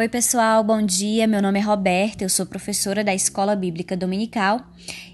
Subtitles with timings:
[0.00, 1.26] Oi, pessoal, bom dia.
[1.26, 4.62] Meu nome é Roberta, eu sou professora da Escola Bíblica Dominical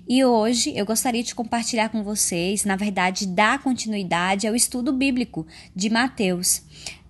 [0.09, 5.45] e hoje eu gostaria de compartilhar com vocês, na verdade, dar continuidade ao estudo bíblico
[5.75, 6.62] de Mateus.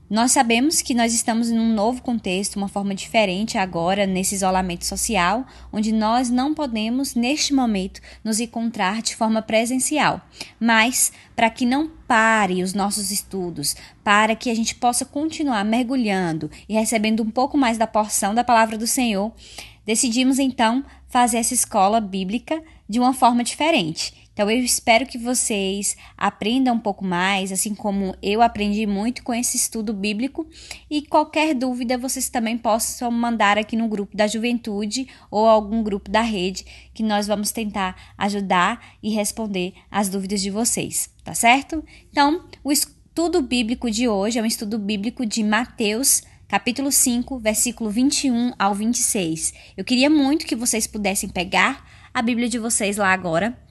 [0.08, 4.86] Nós sabemos que nós estamos em um novo contexto, uma forma diferente agora, nesse isolamento
[4.86, 10.20] social, onde nós não podemos, neste momento, nos encontrar de forma presencial.
[10.60, 16.48] Mas, para que não pare os nossos estudos, para que a gente possa continuar mergulhando
[16.68, 19.32] e recebendo um pouco mais da porção da palavra do Senhor,
[19.84, 24.25] decidimos então fazer essa escola bíblica de uma forma diferente.
[24.36, 29.32] Então eu espero que vocês aprendam um pouco mais, assim como eu aprendi muito com
[29.32, 30.46] esse estudo bíblico.
[30.90, 36.10] E qualquer dúvida vocês também possam mandar aqui no grupo da juventude ou algum grupo
[36.10, 41.82] da rede, que nós vamos tentar ajudar e responder as dúvidas de vocês, tá certo?
[42.10, 47.88] Então, o estudo bíblico de hoje é um estudo bíblico de Mateus capítulo 5, versículo
[47.88, 49.54] 21 ao 26.
[49.78, 53.65] Eu queria muito que vocês pudessem pegar a Bíblia de vocês lá agora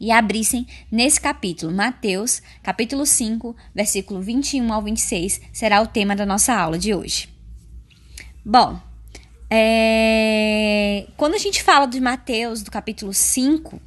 [0.00, 1.72] e abrissem nesse capítulo.
[1.72, 7.28] Mateus, capítulo 5, versículo 21 ao 26, será o tema da nossa aula de hoje.
[8.44, 8.80] Bom,
[9.50, 11.06] é...
[11.16, 13.80] quando a gente fala de Mateus, do capítulo 5,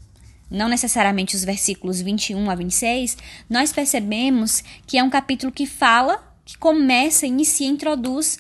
[0.50, 3.18] não necessariamente os versículos 21 a 26,
[3.50, 8.40] nós percebemos que é um capítulo que fala, que começa, inicia, introduz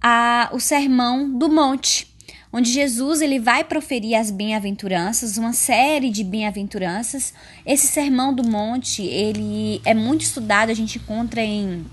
[0.00, 2.13] a, o sermão do monte
[2.54, 7.34] onde Jesus ele vai proferir as bem-aventuranças, uma série de bem-aventuranças.
[7.66, 11.84] Esse sermão do monte, ele é muito estudado, a gente encontra em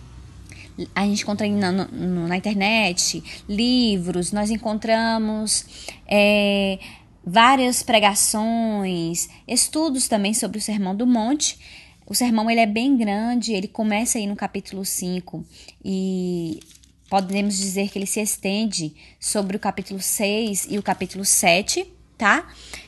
[0.95, 5.65] a gente encontra na, na internet livros, nós encontramos
[6.07, 6.77] é,
[7.25, 11.57] várias pregações, estudos também sobre o Sermão do Monte.
[12.05, 15.43] O sermão ele é bem grande, ele começa aí no capítulo 5
[15.83, 16.59] e
[17.11, 21.85] podemos dizer que ele se estende sobre o capítulo 6 e o capítulo 7,
[22.17, 22.47] tá?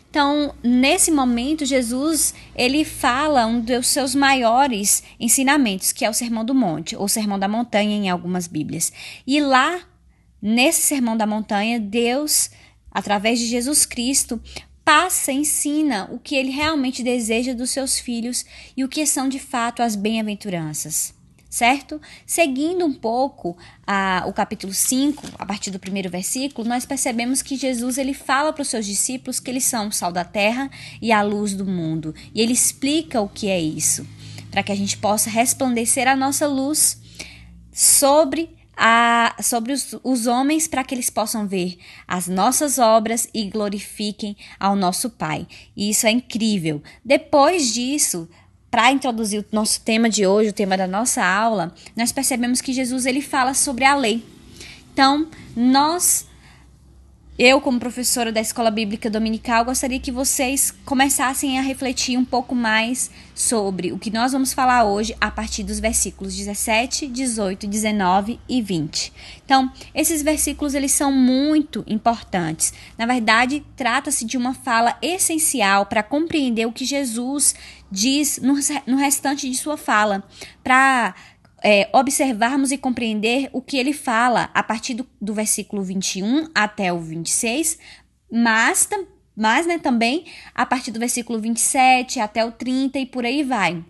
[0.10, 6.46] Então, nesse momento, Jesus, ele fala um dos seus maiores ensinamentos, que é o Sermão
[6.46, 8.94] do Monte, ou Sermão da Montanha em algumas Bíblias.
[9.28, 9.82] E lá,
[10.42, 12.50] nesse Sermão da Montanha, Deus,
[12.90, 14.42] através de Jesus Cristo,
[14.86, 18.46] passa, ensina o que ele realmente deseja dos seus filhos
[18.78, 21.14] e o que são de fato as bem-aventuranças
[21.54, 22.02] certo?
[22.26, 23.56] Seguindo um pouco
[23.86, 28.52] a, o capítulo 5, a partir do primeiro versículo, nós percebemos que Jesus ele fala
[28.52, 30.68] para os seus discípulos que eles são o sal da terra
[31.00, 32.16] e a luz do mundo.
[32.34, 34.04] E ele explica o que é isso,
[34.50, 37.00] para que a gente possa resplandecer a nossa luz
[37.72, 41.78] sobre a, sobre os, os homens para que eles possam ver
[42.08, 45.48] as nossas obras e glorifiquem ao nosso Pai.
[45.78, 46.82] E isso é incrível.
[47.06, 48.28] Depois disso,
[48.74, 52.74] para introduzir o nosso tema de hoje, o tema da nossa aula, nós percebemos que
[52.74, 54.26] Jesus ele fala sobre a lei.
[54.92, 56.26] Então, nós
[57.38, 62.54] eu, como professora da Escola Bíblica Dominical, gostaria que vocês começassem a refletir um pouco
[62.54, 68.40] mais sobre o que nós vamos falar hoje a partir dos versículos 17, 18, 19
[68.48, 69.12] e 20.
[69.44, 72.72] Então, esses versículos eles são muito importantes.
[73.00, 77.56] Na verdade, trata-se de uma fala essencial para compreender o que Jesus
[77.90, 80.24] diz no, restante de sua fala,
[80.64, 81.14] para
[81.64, 86.92] é, observarmos e compreender o que ele fala a partir do, do versículo 21 até
[86.92, 87.80] o 26,
[88.30, 88.90] mas,
[89.36, 93.84] mas né, também a partir do versículo 27 até o 30 e por aí vai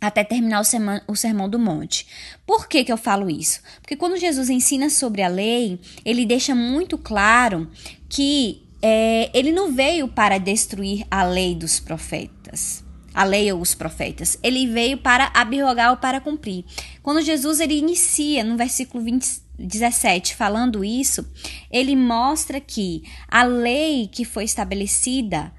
[0.00, 2.06] até terminar o sermão, o sermão do monte.
[2.46, 3.60] Por que, que eu falo isso?
[3.82, 7.68] Porque quando Jesus ensina sobre a lei, ele deixa muito claro
[8.08, 12.86] que é, ele não veio para destruir a lei dos profetas
[13.18, 14.38] a lei ou os profetas.
[14.44, 16.64] Ele veio para abrogar ou para cumprir.
[17.02, 21.28] Quando Jesus ele inicia no versículo 20, 17 falando isso,
[21.68, 25.52] ele mostra que a lei que foi estabelecida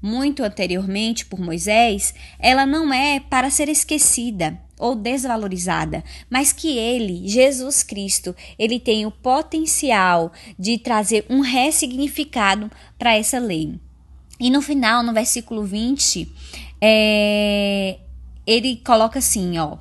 [0.00, 7.28] muito anteriormente por Moisés, ela não é para ser esquecida ou desvalorizada, mas que ele,
[7.28, 13.78] Jesus Cristo, ele tem o potencial de trazer um ressignificado para essa lei.
[14.42, 16.28] E no final, no versículo 20,
[16.84, 18.00] é,
[18.44, 19.78] ele coloca assim, ó.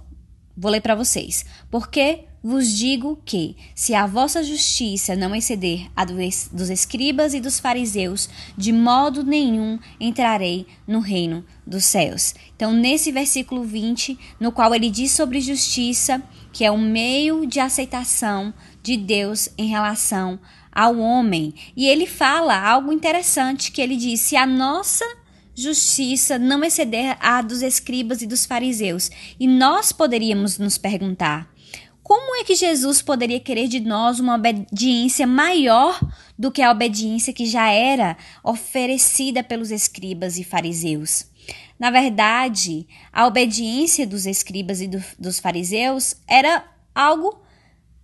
[0.56, 1.44] Vou ler para vocês.
[1.72, 7.60] Porque vos digo que, se a vossa justiça não exceder a dos escribas e dos
[7.60, 12.36] fariseus, de modo nenhum entrarei no reino dos céus.
[12.56, 16.22] Então, nesse versículo 20, no qual ele diz sobre justiça,
[16.54, 18.54] que é o meio de aceitação
[18.84, 20.40] de Deus em relação
[20.72, 21.54] ao homem.
[21.76, 25.06] E ele fala algo interessante que ele diz: se a nossa
[25.62, 29.10] justiça não exceder a dos escribas e dos fariseus.
[29.40, 31.50] E nós poderíamos nos perguntar:
[32.02, 36.00] como é que Jesus poderia querer de nós uma obediência maior
[36.38, 41.26] do que a obediência que já era oferecida pelos escribas e fariseus?
[41.80, 46.64] Na verdade, a obediência dos escribas e do, dos fariseus era
[46.94, 47.41] algo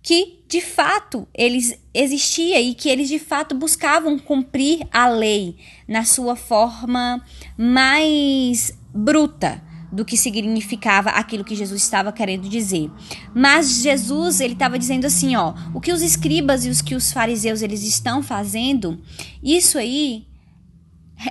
[0.02, 5.56] que de fato eles existia e que eles de fato buscavam cumprir a lei
[5.86, 7.22] na sua forma
[7.56, 12.90] mais bruta do que significava aquilo que Jesus estava querendo dizer.
[13.34, 17.12] Mas Jesus, ele estava dizendo assim, ó, o que os escribas e os que os
[17.12, 19.00] fariseus eles estão fazendo,
[19.42, 20.26] isso aí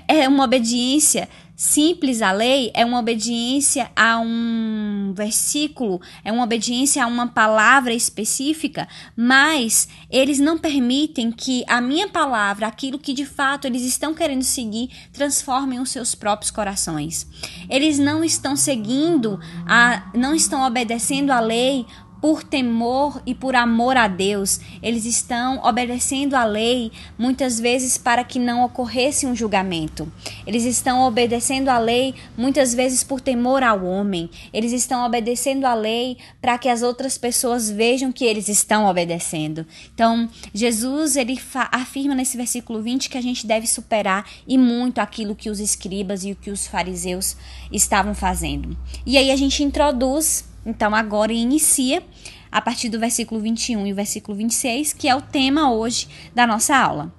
[0.07, 7.03] é uma obediência simples à lei é uma obediência a um versículo, é uma obediência
[7.03, 13.25] a uma palavra específica, mas eles não permitem que a minha palavra, aquilo que de
[13.25, 17.25] fato eles estão querendo seguir, transformem os seus próprios corações.
[17.67, 21.87] Eles não estão seguindo a não estão obedecendo a lei
[22.21, 28.23] por temor e por amor a Deus, eles estão obedecendo a lei muitas vezes para
[28.23, 30.11] que não ocorresse um julgamento.
[30.45, 34.29] Eles estão obedecendo a lei muitas vezes por temor ao homem.
[34.51, 39.65] Eles estão obedecendo a lei para que as outras pessoas vejam que eles estão obedecendo.
[39.93, 41.39] Então, Jesus ele
[41.71, 46.23] afirma nesse versículo 20 que a gente deve superar e muito aquilo que os escribas
[46.23, 47.35] e o que os fariseus
[47.71, 48.77] estavam fazendo.
[49.05, 52.03] E aí a gente introduz então, agora inicia
[52.51, 56.47] a partir do versículo 21 e o versículo 26, que é o tema hoje da
[56.47, 57.13] nossa aula.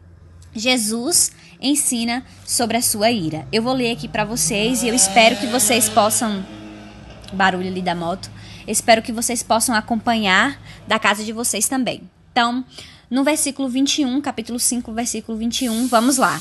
[0.55, 3.47] Jesus ensina sobre a sua ira.
[3.53, 6.45] Eu vou ler aqui para vocês e eu espero que vocês possam.
[7.33, 8.31] Barulho ali da moto.
[8.67, 12.03] Espero que vocês possam acompanhar da casa de vocês também.
[12.33, 12.65] Então,
[13.11, 16.41] no versículo 21, capítulo 5, versículo 21, vamos lá.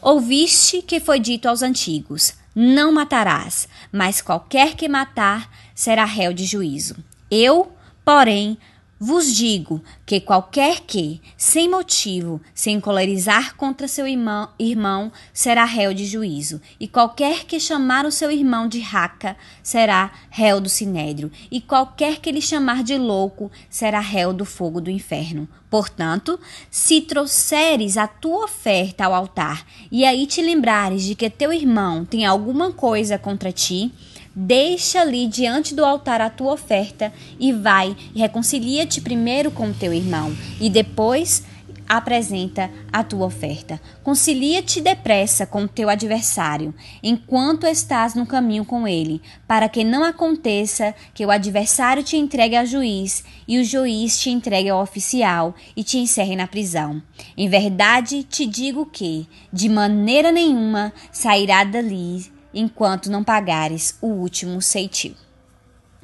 [0.00, 5.48] Ouviste que foi dito aos antigos: Não matarás, mas qualquer que matar
[5.82, 6.94] será réu de juízo.
[7.28, 7.72] Eu,
[8.04, 8.56] porém,
[9.00, 15.92] vos digo que qualquer que, sem motivo, se encolerizar contra seu irmão, irmão, será réu
[15.92, 21.32] de juízo, e qualquer que chamar o seu irmão de raca, será réu do sinédrio,
[21.50, 25.48] e qualquer que lhe chamar de louco, será réu do fogo do inferno.
[25.68, 26.38] Portanto,
[26.70, 32.04] se trouxeres a tua oferta ao altar, e aí te lembrares de que teu irmão
[32.04, 33.90] tem alguma coisa contra ti,
[34.34, 39.74] Deixa ali diante do altar a tua oferta e vai e reconcilia-te primeiro com o
[39.74, 41.44] teu irmão e depois
[41.86, 43.78] apresenta a tua oferta.
[44.02, 50.02] Concilia-te depressa com o teu adversário, enquanto estás no caminho com ele, para que não
[50.02, 55.54] aconteça que o adversário te entregue ao juiz e o juiz te entregue ao oficial
[55.76, 57.02] e te encerre na prisão.
[57.36, 64.60] Em verdade te digo que, de maneira nenhuma, sairá dali enquanto não pagares o último
[64.60, 65.14] ceitil.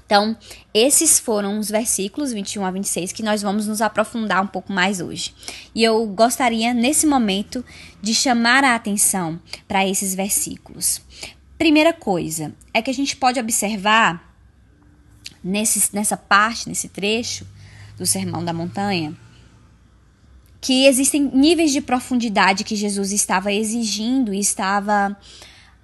[0.08, 0.34] Então,
[0.72, 5.02] esses foram os versículos 21 a 26 que nós vamos nos aprofundar um pouco mais
[5.02, 5.34] hoje.
[5.74, 7.62] E eu gostaria, nesse momento,
[8.00, 11.02] de chamar a atenção para esses versículos.
[11.58, 14.34] Primeira coisa é que a gente pode observar
[15.44, 17.46] nesse, nessa parte, nesse trecho
[17.98, 19.14] do Sermão da Montanha,
[20.58, 25.14] que existem níveis de profundidade que Jesus estava exigindo e estava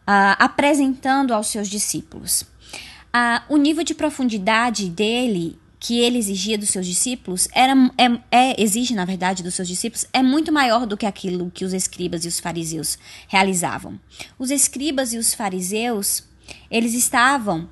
[0.08, 2.42] uh, apresentando aos seus discípulos.
[2.42, 8.62] Uh, o nível de profundidade dele que ele exigia dos seus discípulos era é, é,
[8.62, 12.24] exige na verdade dos seus discípulos é muito maior do que aquilo que os escribas
[12.24, 14.00] e os fariseus realizavam.
[14.38, 16.24] Os escribas e os fariseus
[16.70, 17.68] eles estavam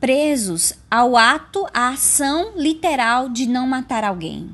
[0.00, 4.50] presos ao ato, à ação literal de não matar alguém.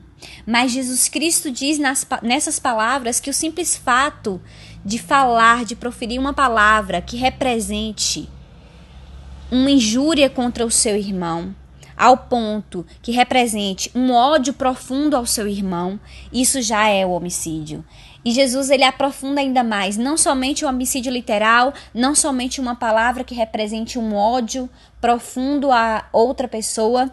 [0.46, 4.40] Mas Jesus Cristo diz nas, nessas palavras que o simples fato
[4.84, 8.28] de falar, de proferir uma palavra que represente
[9.50, 11.54] uma injúria contra o seu irmão,
[11.96, 16.00] ao ponto que represente um ódio profundo ao seu irmão,
[16.32, 17.84] isso já é o homicídio.
[18.24, 23.24] E Jesus ele aprofunda ainda mais, não somente o homicídio literal, não somente uma palavra
[23.24, 24.70] que represente um ódio
[25.00, 27.12] profundo a outra pessoa,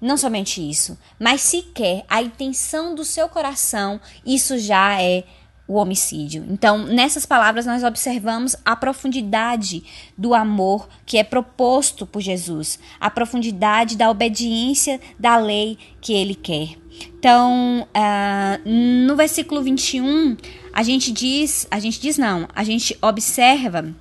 [0.00, 5.24] não somente isso, mas sequer a intenção do seu coração, isso já é
[5.70, 6.44] o homicídio.
[6.50, 9.84] Então, nessas palavras, nós observamos a profundidade
[10.18, 16.34] do amor que é proposto por Jesus, a profundidade da obediência da lei que ele
[16.34, 16.70] quer.
[17.16, 18.68] Então, uh,
[19.06, 20.36] no versículo 21,
[20.72, 23.94] a gente diz, a gente diz não, a gente observa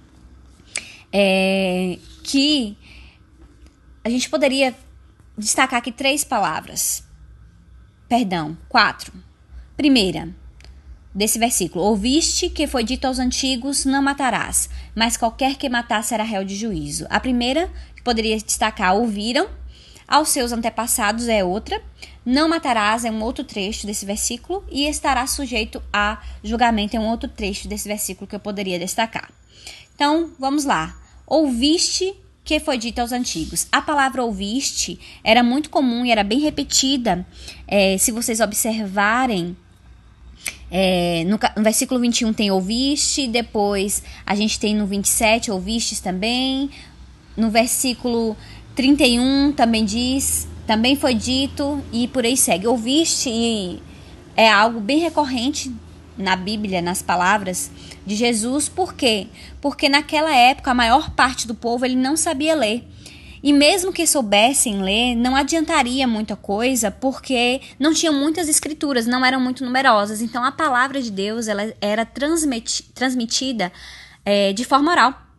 [1.13, 2.75] é, que
[4.03, 4.75] a gente poderia
[5.37, 7.03] destacar aqui três palavras.
[8.07, 9.13] Perdão, quatro.
[9.77, 10.33] Primeira,
[11.19, 16.23] desse versículo: Ouviste que foi dito aos antigos: Não matarás, mas qualquer que matar será
[16.23, 17.05] réu de juízo.
[17.09, 19.49] A primeira, que poderia destacar, ouviram.
[20.07, 21.79] aos seus antepassados é outra,
[22.25, 27.07] não matarás é um outro trecho desse versículo e estará sujeito a julgamento é um
[27.07, 29.29] outro trecho desse versículo que eu poderia destacar.
[29.93, 30.97] Então, vamos lá.
[31.27, 33.67] Ouviste que foi dito aos antigos.
[33.71, 37.23] A palavra ouviste era muito comum e era bem repetida.
[37.67, 39.55] É, se vocês observarem,
[40.71, 46.69] é, no, no, versículo 21 tem ouviste, depois a gente tem no 27 ouvistes também.
[47.35, 48.35] No versículo
[48.75, 52.67] 31 também diz, também foi dito e por aí segue.
[52.67, 53.81] Ouviste
[54.35, 55.73] é algo bem recorrente
[56.17, 57.71] na Bíblia, nas palavras
[58.05, 59.27] de Jesus, por quê?
[59.61, 62.85] Porque naquela época a maior parte do povo ele não sabia ler.
[63.41, 69.25] E mesmo que soubessem ler, não adiantaria muita coisa, porque não tinham muitas escrituras, não
[69.25, 70.21] eram muito numerosas.
[70.21, 73.71] Então a palavra de Deus ela era transmiti transmitida
[74.25, 75.29] é, de forma oral.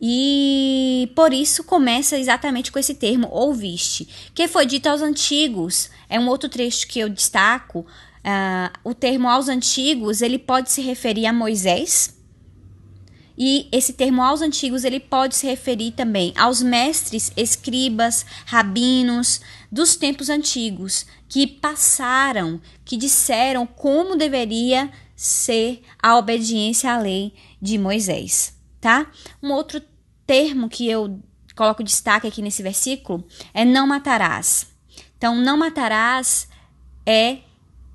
[0.00, 5.90] E por isso começa exatamente com esse termo, ouviste, que foi dito aos antigos.
[6.08, 7.80] É um outro trecho que eu destaco.
[7.80, 12.14] Uh, o termo aos antigos ele pode se referir a Moisés,
[13.42, 19.40] e esse termo aos antigos ele pode se referir também aos mestres, escribas, rabinos
[19.72, 27.32] dos tempos antigos que passaram, que disseram como deveria ser a obediência à lei
[27.62, 29.10] de Moisés, tá?
[29.42, 29.80] Um outro
[30.26, 31.18] termo que eu
[31.56, 34.66] coloco destaque aqui nesse versículo é não matarás.
[35.16, 36.46] Então, não matarás
[37.06, 37.38] é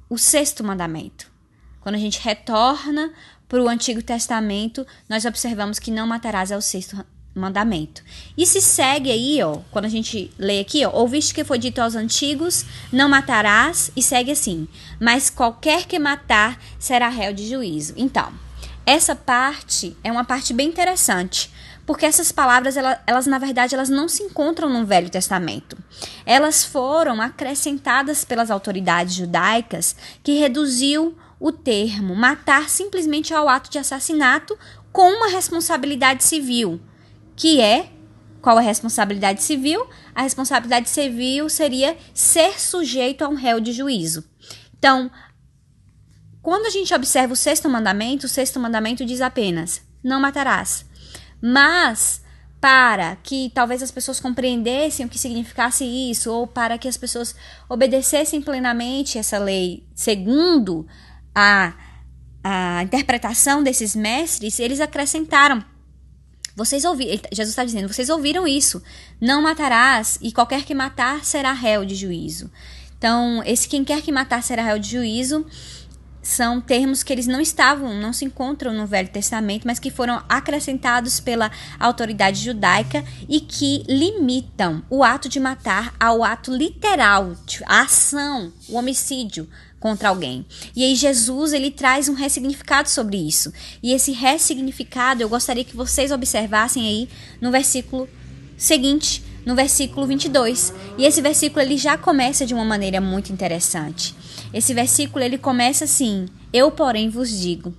[0.10, 1.32] o sexto mandamento.
[1.82, 3.14] Quando a gente retorna
[3.48, 8.02] para o Antigo Testamento, nós observamos que não matarás é o sexto mandamento.
[8.38, 11.80] E se segue aí, ó, quando a gente lê aqui, ó, ouviste que foi dito
[11.80, 14.68] aos antigos, não matarás, e segue assim,
[15.00, 17.94] mas qualquer que matar será réu de juízo.
[17.98, 18.32] Então,
[18.86, 21.52] essa parte é uma parte bem interessante,
[21.86, 25.78] porque essas palavras, elas, elas, na verdade, elas não se encontram no Velho Testamento.
[26.26, 33.78] Elas foram acrescentadas pelas autoridades judaicas, que reduziu o termo matar simplesmente ao ato de
[33.78, 34.58] assassinato
[34.92, 36.80] com uma responsabilidade civil,
[37.36, 37.92] que é
[38.42, 39.88] qual a responsabilidade civil?
[40.14, 44.24] A responsabilidade civil seria ser sujeito a um réu de juízo.
[44.78, 45.10] Então,
[46.44, 50.86] quando a gente observa o sexto mandamento, o sexto mandamento diz apenas: não matarás.
[51.42, 52.22] Mas
[52.62, 57.36] para que talvez as pessoas compreendessem o que significasse isso, ou para que as pessoas
[57.68, 60.86] obedecessem plenamente essa lei, segundo
[61.36, 61.74] a,
[62.44, 65.64] a interpretação desses mestres, eles acrescentaram.
[66.56, 68.82] Vocês ouviram, Jesus está dizendo, vocês ouviram isso.
[69.20, 72.50] Não matarás, e qualquer que matar será réu de juízo.
[72.98, 75.46] Então, esse quem quer que matar será réu de juízo
[76.26, 80.24] são termos que eles não estavam, não se encontram no Velho Testamento, mas que foram
[80.28, 87.36] acrescentados pela autoridade judaica e que limitam o ato de matar ao ato literal,
[87.68, 89.48] a ação, o homicídio,
[89.86, 90.44] contra alguém.
[90.76, 93.54] E aí Jesus, ele traz um ressignificado sobre isso.
[93.84, 97.08] E esse ressignificado eu gostaria que vocês observassem aí
[97.40, 98.10] no versículo
[98.58, 100.74] seguinte, no versículo 22.
[100.98, 104.16] E esse versículo ele já começa de uma maneira muito interessante.
[104.52, 107.72] Esse versículo ele começa assim: Eu, porém, vos digo.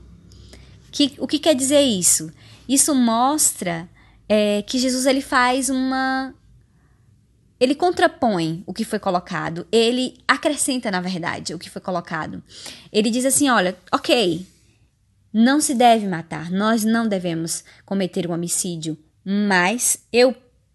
[0.92, 2.30] Que, o que quer dizer isso?
[2.68, 3.88] Isso mostra
[4.28, 6.32] é, que Jesus ele faz uma
[7.58, 12.42] ele contrapõe o que foi colocado, ele acrescenta, na verdade, o que foi colocado.
[12.92, 14.46] Ele diz assim: olha, ok,
[15.32, 20.34] não se deve matar, nós não devemos cometer o um homicídio, mas eu,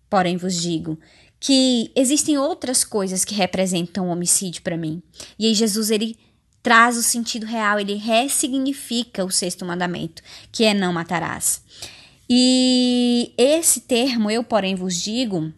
[0.10, 0.98] porém, vos digo
[1.40, 5.02] que existem outras coisas que representam o homicídio para mim.
[5.40, 6.16] E aí Jesus ele
[6.62, 10.22] traz o sentido real, ele ressignifica o sexto mandamento,
[10.52, 11.64] que é não matarás.
[12.30, 15.52] E esse termo, eu, porém, vos digo,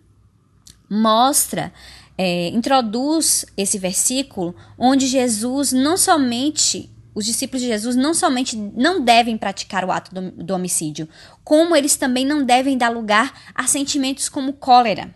[0.93, 1.73] mostra,
[2.17, 9.03] é, introduz esse versículo onde Jesus não somente os discípulos de Jesus não somente não
[9.03, 11.07] devem praticar o ato do, do, homicídio,
[11.43, 15.13] como eles também não devem dar lugar a sentimentos como cólera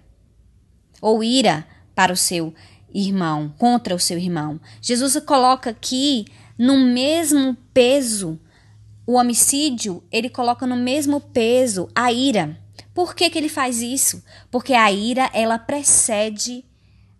[1.02, 1.66] ou ira
[1.96, 2.54] para o seu
[2.94, 4.60] irmão, contra o seu irmão.
[4.82, 6.26] Jesus coloca aqui
[6.58, 8.40] no mesmo peso
[9.06, 12.60] o homicídio, ele coloca no mesmo peso a ira.
[12.98, 14.24] Por que, que ele faz isso?
[14.50, 16.66] Porque a ira ela precede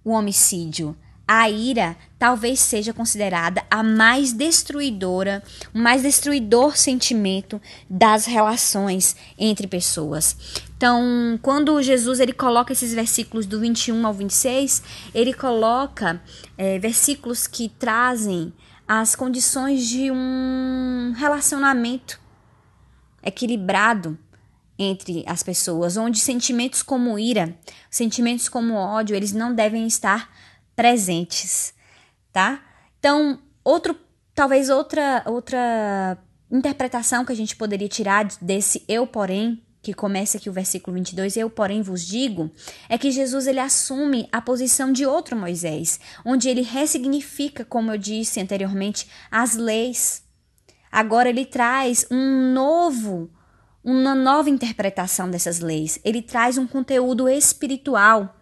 [0.04, 0.98] o homicídio.
[1.28, 5.44] A ira talvez seja considerada a mais destruidora,
[5.76, 10.36] o mais destruidor sentimento das relações entre pessoas.
[10.76, 14.82] Então, quando Jesus ele coloca esses versículos do 21 ao 26,
[15.14, 16.20] ele coloca
[16.58, 18.52] é, versículos que trazem
[18.88, 22.20] as condições de um relacionamento
[23.22, 24.18] equilibrado
[24.78, 27.58] entre as pessoas, onde sentimentos como ira,
[27.90, 30.32] sentimentos como ódio, eles não devem estar
[30.76, 31.74] presentes,
[32.32, 32.62] tá?
[33.00, 33.96] Então, outro,
[34.36, 36.18] talvez outra outra
[36.52, 41.38] interpretação que a gente poderia tirar desse eu, porém, que começa aqui o versículo 22,
[41.38, 42.52] eu, porém, vos digo,
[42.90, 47.98] é que Jesus ele assume a posição de outro Moisés, onde ele ressignifica, como eu
[47.98, 50.24] disse anteriormente, as leis.
[50.92, 53.30] Agora ele traz um novo
[53.90, 55.98] uma nova interpretação dessas leis.
[56.04, 58.38] Ele traz um conteúdo espiritual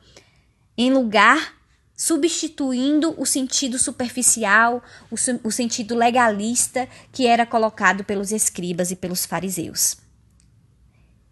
[0.76, 1.54] em lugar
[1.96, 5.16] substituindo o sentido superficial, o,
[5.48, 9.98] o, sentido legalista que era colocado pelos escribas e pelos fariseus.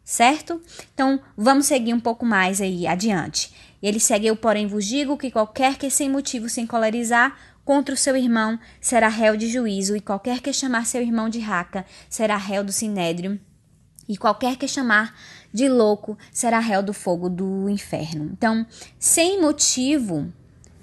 [0.03, 0.61] Certo?
[0.93, 3.51] Então, vamos seguir um pouco mais aí adiante.
[3.81, 7.97] Ele segue, eu porém vos digo que qualquer que sem motivo se encolerizar contra o
[7.97, 12.37] seu irmão será réu de juízo, e qualquer que chamar seu irmão de raca será
[12.37, 13.39] réu do sinédrio
[14.07, 15.15] e qualquer que chamar
[15.53, 18.29] de louco será réu do fogo do inferno.
[18.31, 18.65] Então,
[18.99, 20.31] sem motivo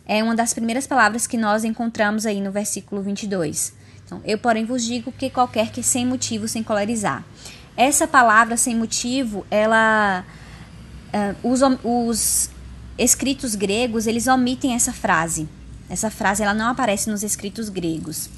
[0.07, 3.75] é uma das primeiras palavras que nós encontramos aí no versículo 22.
[4.05, 7.25] Então, eu, porém, vos digo que qualquer que sem motivo se encolarizar.
[7.77, 10.25] Essa palavra sem motivo, ela.
[11.13, 12.51] Uh, os, os
[12.99, 15.49] escritos gregos, eles omitem essa frase.
[15.89, 18.29] Essa frase ela não aparece nos escritos gregos.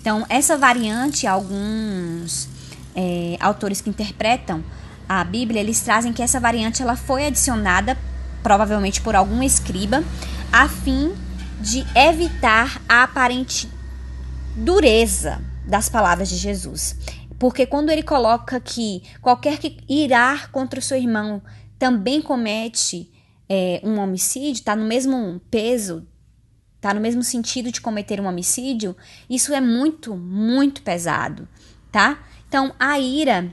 [0.00, 2.48] Então, essa variante, alguns
[2.94, 4.62] é, autores que interpretam
[5.08, 7.96] a Bíblia, eles trazem que essa variante ela foi adicionada,
[8.42, 10.04] provavelmente por algum escriba,
[10.52, 11.14] a fim
[11.60, 13.68] de evitar a aparente
[14.54, 16.96] dureza das palavras de Jesus.
[17.38, 21.40] Porque quando ele coloca que qualquer que irá contra o seu irmão
[21.78, 23.10] também comete
[23.48, 26.06] é, um homicídio, está no mesmo peso,
[26.76, 28.96] está no mesmo sentido de cometer um homicídio,
[29.30, 31.48] isso é muito, muito pesado,
[31.90, 32.18] tá?
[32.48, 33.52] Então, a ira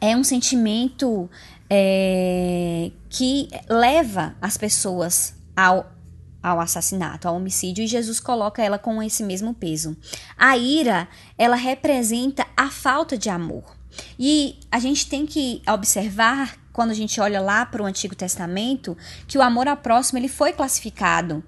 [0.00, 1.30] é um sentimento
[1.68, 5.92] é, que leva as pessoas ao,
[6.42, 9.96] ao assassinato, ao homicídio, e Jesus coloca ela com esse mesmo peso.
[10.36, 13.76] A ira, ela representa a falta de amor.
[14.18, 18.96] E a gente tem que observar, quando a gente olha lá para o Antigo Testamento,
[19.28, 21.44] que o amor ao próximo ele foi classificado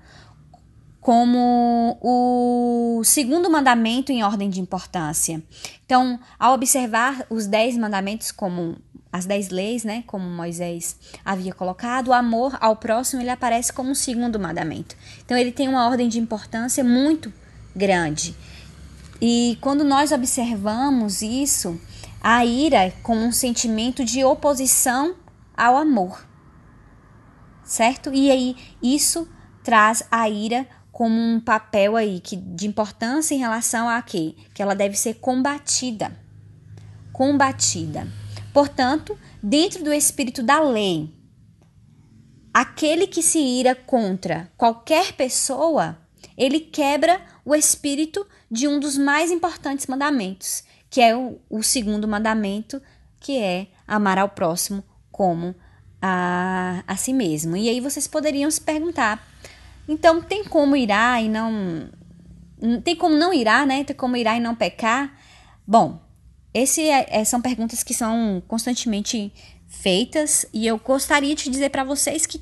[1.03, 5.43] como o segundo mandamento em ordem de importância.
[5.85, 8.77] Então, ao observar os dez mandamentos como
[9.13, 13.91] as dez leis, né, como Moisés havia colocado, o amor ao próximo ele aparece como
[13.91, 14.97] um segundo mandamento.
[15.25, 17.33] Então, ele tem uma ordem de importância muito
[17.75, 18.37] grande.
[19.21, 21.81] E quando nós observamos isso,
[22.23, 25.17] a ira como um sentimento de oposição
[25.57, 26.25] ao amor,
[27.65, 28.15] certo?
[28.15, 29.29] E aí isso
[29.65, 30.67] traz a ira
[31.03, 34.37] como um papel aí que, de importância em relação a quê?
[34.55, 36.17] Que ela deve ser combatida.
[37.13, 38.07] Combatida.
[38.53, 41.13] Portanto, dentro do espírito da lei,
[42.55, 45.99] aquele que se ira contra qualquer pessoa,
[46.39, 52.07] ele quebra o espírito de um dos mais importantes mandamentos, que é o, o segundo
[52.07, 52.81] mandamento,
[53.19, 55.53] que é amar ao próximo como
[56.01, 57.57] a, a si mesmo.
[57.57, 59.32] E aí vocês poderiam se perguntar,
[59.89, 61.89] então, tem como irar e não.
[62.85, 63.85] Tem como não irar, né?
[63.85, 65.19] Tem como irar e não pecar?
[65.67, 66.01] Bom,
[66.55, 69.33] esse é, é, são perguntas que são constantemente
[69.67, 72.41] feitas e eu gostaria de dizer para vocês que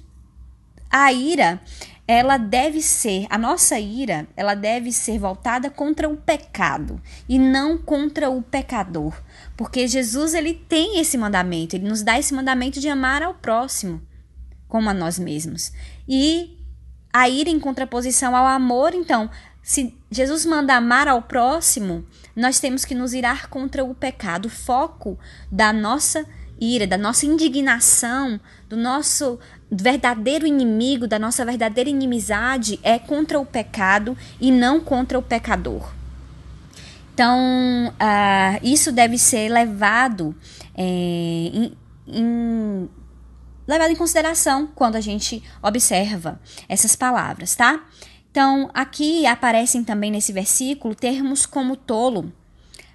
[0.90, 1.61] a ira
[2.09, 7.79] ela deve ser, a nossa ira, ela deve ser voltada contra o pecado e não
[7.79, 9.14] contra o pecador.
[9.57, 14.03] Porque Jesus ele tem esse mandamento, ele nos dá esse mandamento de amar ao próximo
[14.66, 15.72] como a nós mesmos.
[16.09, 16.59] E
[17.12, 19.31] a ira em contraposição ao amor, então,
[19.62, 24.46] se Jesus manda amar ao próximo, nós temos que nos irar contra o pecado.
[24.46, 25.18] O foco
[25.51, 26.25] da nossa
[26.61, 29.38] ira, da nossa indignação, do nosso
[29.70, 35.90] verdadeiro inimigo, da nossa verdadeira inimizade é contra o pecado e não contra o pecador.
[37.14, 37.38] Então,
[37.88, 40.35] uh, isso deve ser levado
[40.75, 42.88] é, em, em
[43.70, 47.85] levado em consideração quando a gente observa essas palavras, tá?
[48.30, 52.33] Então, aqui aparecem também nesse versículo termos como tolo,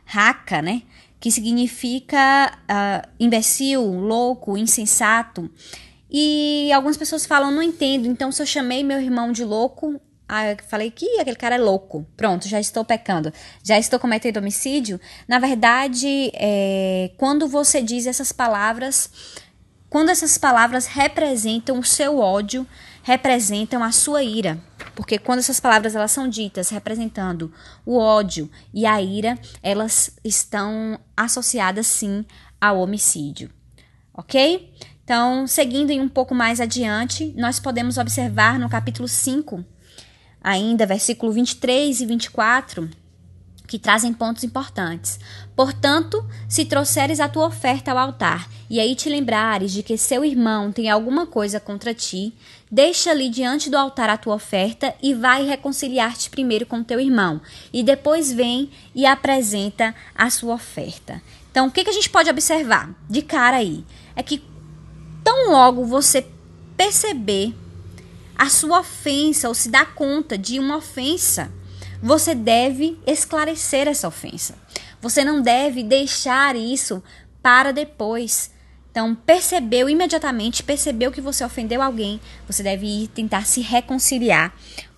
[0.05, 0.83] raca, né?
[1.19, 5.49] Que significa uh, imbecil, louco, insensato.
[6.09, 10.51] E algumas pessoas falam, não entendo, então se eu chamei meu irmão de louco, ah,
[10.51, 12.05] eu falei que aquele cara é louco.
[12.17, 13.31] Pronto, já estou pecando.
[13.63, 14.99] Já estou cometendo homicídio.
[15.27, 19.09] Na verdade, é, quando você diz essas palavras,
[19.95, 22.67] quando essas palavras representam o seu ódio,
[23.01, 24.61] representam a sua ira.
[24.93, 27.49] Porque quando essas palavras elas são ditas representando
[27.85, 32.25] o ódio e a ira, elas estão associadas sim
[32.59, 33.49] ao homicídio.
[34.13, 34.69] ok?
[35.01, 39.63] Então, seguindo um pouco mais adiante, nós podemos observar no capítulo 5,
[40.43, 42.89] ainda versículo 23 e 24,
[43.65, 45.21] que trazem pontos importantes.
[45.55, 50.25] Portanto, se trouxeres a tua oferta ao altar, e aí te lembrares de que seu
[50.25, 52.33] irmão tem alguma coisa contra ti,
[52.69, 57.39] deixa-lhe diante do altar a tua oferta e vai reconciliar-te primeiro com teu irmão,
[57.71, 61.21] e depois vem e apresenta a sua oferta.
[61.49, 63.85] Então, o que, que a gente pode observar de cara aí?
[64.13, 64.43] É que
[65.23, 66.27] tão logo você
[66.75, 67.55] perceber
[68.37, 71.49] a sua ofensa ou se dar conta de uma ofensa,
[72.03, 74.55] você deve esclarecer essa ofensa.
[75.05, 77.03] Você não deve deixar isso
[77.39, 78.49] para depois.
[78.89, 84.51] Então, percebeu imediatamente, percebeu que você ofendeu alguém, você deve ir tentar se reconciliar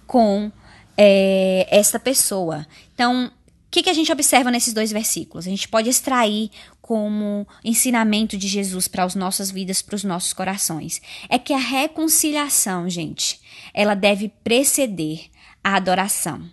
[0.05, 0.49] com
[0.95, 2.65] é, essa pessoa.
[2.93, 3.31] Então, o
[3.69, 5.45] que, que a gente observa nesses dois versículos?
[5.45, 10.31] A gente pode extrair como ensinamento de Jesus para as nossas vidas, para os nossos
[10.31, 11.01] corações.
[11.27, 13.41] É que a reconciliação, gente,
[13.73, 15.25] ela deve preceder
[15.61, 16.49] a adoração.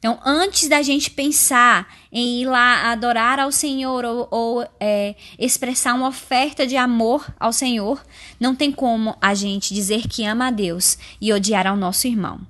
[0.00, 5.92] Então, antes da gente pensar em ir lá adorar ao Senhor ou, ou é, expressar
[5.92, 8.02] uma oferta de amor ao Senhor,
[8.40, 12.40] não tem como a gente dizer que ama a Deus e odiar ao nosso irmão.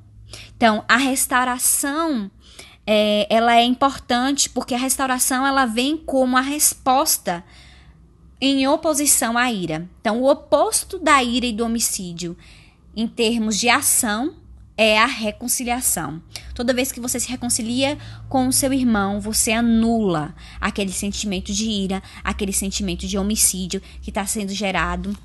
[0.57, 2.31] Então, a restauração
[2.87, 7.45] é, ela é importante porque a restauração ela vem como a resposta
[8.41, 9.91] em oposição à ira.
[10.01, 12.37] Então, o oposto da ira e do homicídio,
[12.95, 14.37] em termos de ação,
[14.77, 16.23] é a reconciliação.
[16.55, 21.65] Toda vez que você se reconcilia com o seu irmão, você anula aquele sentimento de
[21.65, 25.17] ira, aquele sentimento de homicídio que está sendo gerado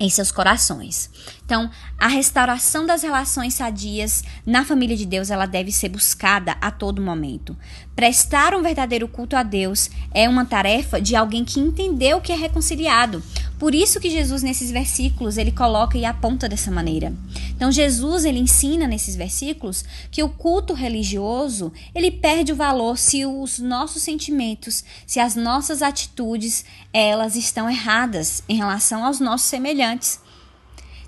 [0.00, 1.10] em seus corações.
[1.44, 6.70] Então, a restauração das relações sadias na família de Deus, ela deve ser buscada a
[6.70, 7.54] todo momento.
[7.94, 12.36] Prestar um verdadeiro culto a Deus é uma tarefa de alguém que entendeu que é
[12.36, 13.22] reconciliado.
[13.58, 17.12] Por isso que Jesus nesses versículos ele coloca e aponta dessa maneira.
[17.60, 23.26] Então Jesus ele ensina nesses versículos que o culto religioso, ele perde o valor se
[23.26, 30.20] os nossos sentimentos, se as nossas atitudes, elas estão erradas em relação aos nossos semelhantes.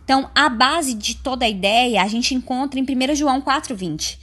[0.04, 4.18] Então, a base de toda a ideia a gente encontra em 1 João 4:20.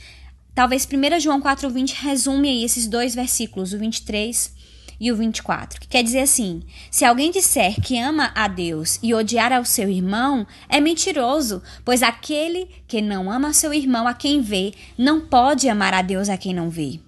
[0.53, 4.53] Talvez 1 João 4:20 resume aí esses dois versículos, o 23
[4.99, 9.13] e o 24, que quer dizer assim: se alguém disser que ama a Deus e
[9.13, 14.41] odiar ao seu irmão, é mentiroso, pois aquele que não ama seu irmão a quem
[14.41, 16.99] vê, não pode amar a Deus a quem não vê.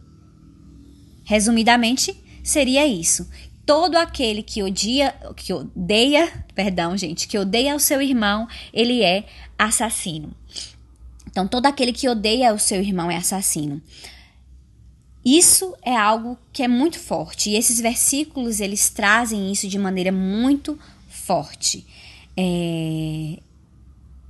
[1.23, 3.29] Resumidamente, seria isso.
[3.65, 9.25] Todo aquele que odia, que odeia, perdão, gente, que odeia o seu irmão, ele é
[9.57, 10.35] assassino.
[11.27, 13.81] Então, todo aquele que odeia o seu irmão é assassino.
[15.23, 20.11] Isso é algo que é muito forte e esses versículos eles trazem isso de maneira
[20.11, 21.85] muito forte.
[22.35, 23.37] É...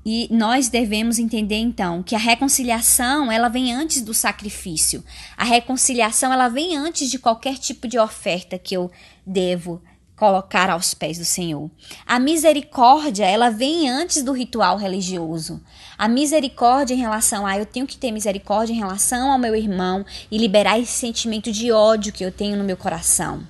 [0.04, 5.04] E nós devemos entender então que a reconciliação ela vem antes do sacrifício.
[5.38, 8.92] A reconciliação ela vem antes de qualquer tipo de oferta que eu
[9.26, 9.82] devo
[10.16, 11.70] colocar aos pés do Senhor.
[12.06, 15.62] A misericórdia, ela vem antes do ritual religioso.
[16.02, 20.04] A misericórdia em relação a eu tenho que ter misericórdia em relação ao meu irmão
[20.32, 23.48] e liberar esse sentimento de ódio que eu tenho no meu coração.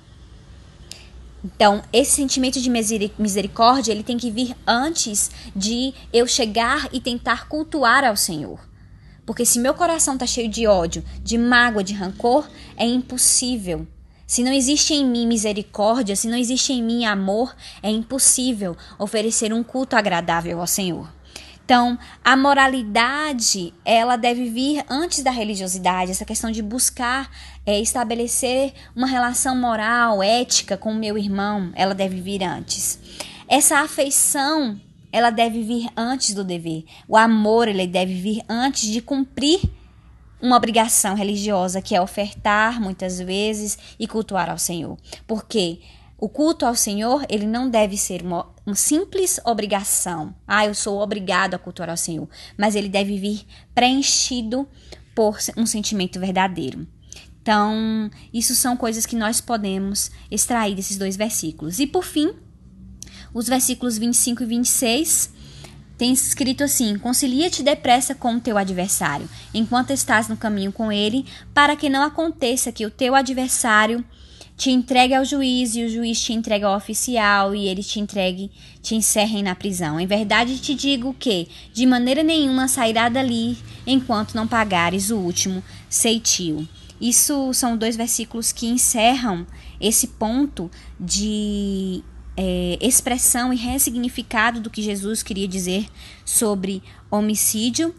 [1.42, 2.68] Então, esse sentimento de
[3.18, 8.60] misericórdia, ele tem que vir antes de eu chegar e tentar cultuar ao Senhor.
[9.24, 13.86] Porque se meu coração está cheio de ódio, de mágoa, de rancor, é impossível
[14.32, 19.52] se não existe em mim misericórdia, se não existe em mim amor, é impossível oferecer
[19.52, 21.06] um culto agradável ao Senhor.
[21.64, 27.30] Então, a moralidade, ela deve vir antes da religiosidade, essa questão de buscar
[27.64, 32.98] é, estabelecer uma relação moral, ética com o meu irmão, ela deve vir antes.
[33.48, 34.80] Essa afeição,
[35.12, 36.84] ela deve vir antes do dever.
[37.06, 39.60] O amor, ele deve vir antes de cumprir
[40.40, 44.98] uma obrigação religiosa que é ofertar muitas vezes e cultuar ao Senhor.
[45.26, 45.80] Porque
[46.22, 50.32] o culto ao Senhor, ele não deve ser uma, uma simples obrigação.
[50.46, 52.28] Ah, eu sou obrigado a cultuar ao Senhor.
[52.56, 54.68] Mas ele deve vir preenchido
[55.16, 56.86] por um sentimento verdadeiro.
[57.42, 61.80] Então, isso são coisas que nós podemos extrair desses dois versículos.
[61.80, 62.32] E por fim,
[63.34, 65.32] os versículos 25 e 26
[65.98, 71.26] tem escrito assim: Concilia-te depressa com o teu adversário, enquanto estás no caminho com ele,
[71.52, 74.04] para que não aconteça que o teu adversário
[74.56, 78.50] te entregue ao juiz e o juiz te entregue ao oficial e ele te entregue,
[78.80, 79.98] te encerrem na prisão.
[79.98, 85.62] Em verdade te digo que, de maneira nenhuma, sairá dali enquanto não pagares o último
[85.88, 86.68] ceitio.
[87.00, 89.44] Isso são dois versículos que encerram
[89.80, 92.04] esse ponto de
[92.36, 95.86] é, expressão e ressignificado do que Jesus queria dizer
[96.24, 97.92] sobre homicídio.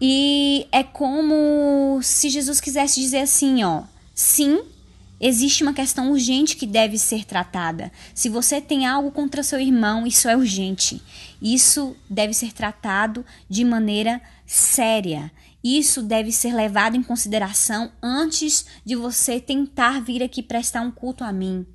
[0.00, 3.82] E é como se Jesus quisesse dizer assim, ó,
[4.14, 4.60] sim,
[5.20, 7.90] existe uma questão urgente que deve ser tratada.
[8.14, 11.02] Se você tem algo contra seu irmão, isso é urgente.
[11.40, 15.30] Isso deve ser tratado de maneira séria.
[15.62, 21.24] Isso deve ser levado em consideração antes de você tentar vir aqui prestar um culto
[21.24, 21.66] a mim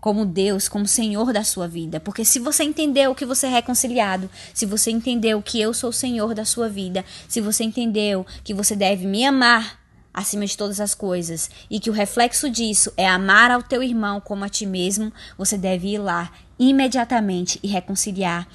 [0.00, 2.00] como Deus, como Senhor da sua vida.
[2.00, 5.92] Porque se você entendeu que você é reconciliado, se você entendeu que eu sou o
[5.92, 9.78] Senhor da sua vida, se você entendeu que você deve me amar
[10.18, 14.20] acima de todas as coisas e que o reflexo disso é amar ao teu irmão
[14.20, 18.46] como a ti mesmo, você deve ir lá imediatamente e reconciliar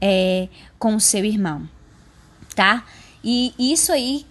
[0.00, 0.48] é,
[0.78, 1.68] com o seu irmão,
[2.54, 2.84] tá?
[3.24, 4.26] E isso aí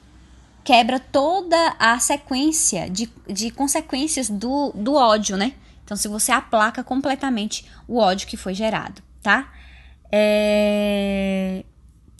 [0.63, 5.54] quebra toda a sequência de, de consequências do, do ódio, né?
[5.84, 9.52] Então, se você aplaca completamente o ódio que foi gerado, tá?
[10.12, 11.63] É...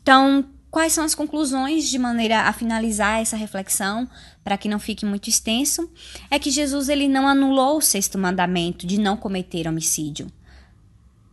[0.01, 4.09] Então, quais são as conclusões de maneira a finalizar essa reflexão,
[4.43, 5.89] para que não fique muito extenso?
[6.29, 10.29] É que Jesus ele não anulou o sexto mandamento de não cometer homicídio.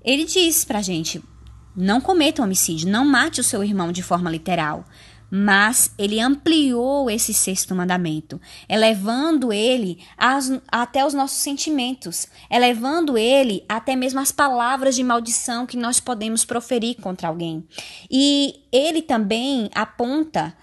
[0.05, 1.20] Ele diz pra gente:
[1.74, 4.85] não cometa homicídio, não mate o seu irmão de forma literal
[5.35, 13.64] mas ele ampliou esse sexto mandamento, elevando ele as, até os nossos sentimentos, elevando ele
[13.66, 17.66] até mesmo as palavras de maldição que nós podemos proferir contra alguém.
[18.11, 20.55] E ele também aponta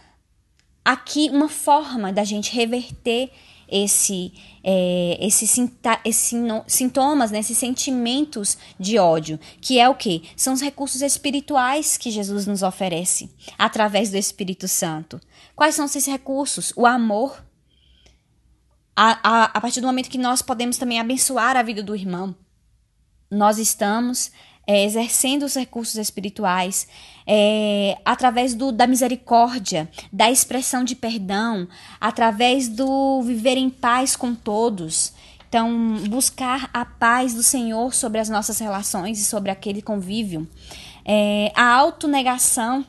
[0.86, 3.32] aqui uma forma da gente reverter
[3.72, 5.50] esse, é, esses,
[6.68, 10.30] sintomas, né, esses sentimentos de ódio, que é o que?
[10.36, 15.20] São os recursos espirituais que Jesus nos oferece através do Espírito Santo.
[15.56, 16.74] Quais são esses recursos?
[16.76, 17.44] O amor.
[18.96, 22.36] A, a, a partir do momento que nós podemos também abençoar a vida do irmão,
[23.32, 24.32] nós estamos
[24.70, 26.88] é, exercendo os recursos espirituais,
[27.26, 31.68] é, através do, da misericórdia, da expressão de perdão,
[32.00, 35.12] através do viver em paz com todos.
[35.48, 40.48] Então, buscar a paz do Senhor sobre as nossas relações e sobre aquele convívio.
[41.04, 42.86] É, a autonegação,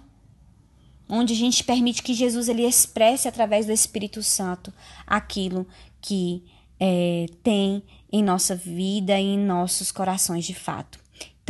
[1.09, 4.71] onde a gente permite que Jesus ele expresse através do Espírito Santo
[5.07, 5.67] aquilo
[5.99, 6.45] que
[6.79, 11.00] é, tem em nossa vida e em nossos corações de fato.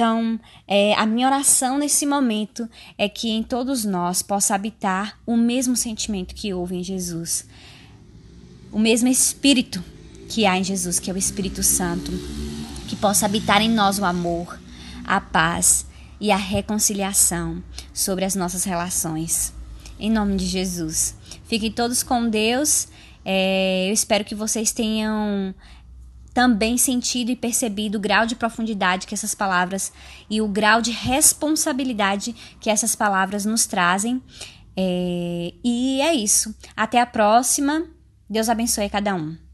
[0.00, 5.36] Então, é, a minha oração nesse momento é que em todos nós possa habitar o
[5.36, 7.46] mesmo sentimento que houve em Jesus,
[8.72, 9.84] o mesmo Espírito
[10.26, 12.10] que há em Jesus, que é o Espírito Santo,
[12.88, 14.58] que possa habitar em nós o amor,
[15.04, 15.84] a paz
[16.18, 19.52] e a reconciliação sobre as nossas relações.
[19.98, 21.14] Em nome de Jesus.
[21.44, 22.88] Fiquem todos com Deus.
[23.22, 25.54] É, eu espero que vocês tenham
[26.32, 29.92] também sentido e percebido o grau de profundidade que essas palavras
[30.28, 34.22] e o grau de responsabilidade que essas palavras nos trazem.
[34.76, 36.54] É, e é isso.
[36.76, 37.84] Até a próxima.
[38.28, 39.49] Deus abençoe cada um.